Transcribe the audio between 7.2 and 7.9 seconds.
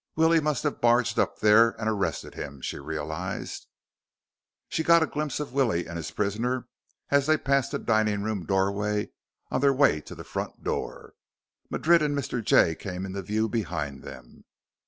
they passed the